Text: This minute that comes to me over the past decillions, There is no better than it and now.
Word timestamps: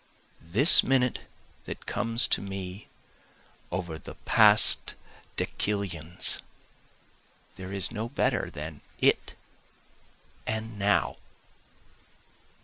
This 0.49 0.81
minute 0.81 1.19
that 1.65 1.85
comes 1.85 2.27
to 2.29 2.41
me 2.41 2.87
over 3.71 3.99
the 3.99 4.15
past 4.25 4.95
decillions, 5.37 6.39
There 7.55 7.71
is 7.71 7.91
no 7.91 8.09
better 8.09 8.49
than 8.49 8.81
it 8.99 9.35
and 10.47 10.79
now. 10.79 11.17